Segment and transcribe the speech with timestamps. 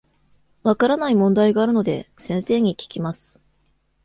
[0.63, 3.39] 分からない問題があるので、先生に聞きます。